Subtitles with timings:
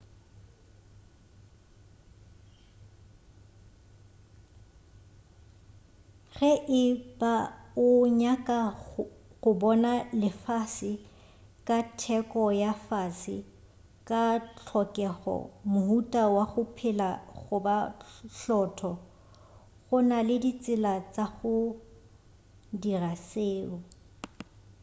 [6.35, 6.51] ge
[6.83, 6.83] e
[7.19, 7.35] ba
[7.85, 7.85] o
[8.21, 8.57] nyaka
[9.41, 10.91] go bona lefase
[11.67, 13.35] ka theko ya fase
[14.09, 14.23] ka
[14.55, 15.37] tlhokego
[15.71, 17.09] mohuta wa go phela
[17.45, 17.75] goba
[18.37, 18.91] hlotlo
[19.85, 21.53] go na le ditsela tša go
[22.81, 23.73] dira seo